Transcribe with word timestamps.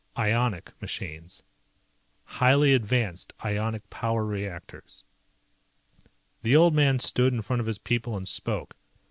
Ionic 0.17 0.71
machines. 0.81 1.43
Highly 2.23 2.73
advanced 2.73 3.33
ionic 3.45 3.87
power 3.91 4.25
reactors. 4.25 5.03
The 6.41 6.55
old 6.55 6.73
man 6.73 6.97
stood 6.97 7.33
in 7.35 7.43
front 7.43 7.59
of 7.59 7.67
his 7.67 7.77
people 7.77 8.17
and 8.17 8.27
spoke. 8.27 8.75